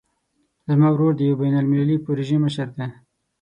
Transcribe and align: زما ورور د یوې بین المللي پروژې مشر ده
زما 0.67 0.87
ورور 0.93 1.11
د 1.15 1.21
یوې 1.27 1.35
بین 1.41 1.55
المللي 1.61 1.97
پروژې 2.05 2.37
مشر 2.45 2.67
ده 2.77 2.87